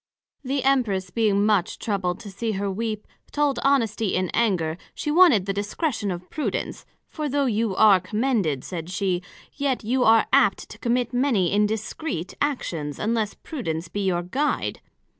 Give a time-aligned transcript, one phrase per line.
[0.43, 5.45] The Empress being much troubled to see her weep, told Honesty in anger, she wanted
[5.45, 9.21] the discretion of Prudence; for though you are commended, said she,
[9.53, 14.81] yet you are apt to commit many indiscreet actions, unless Prudence be your guide.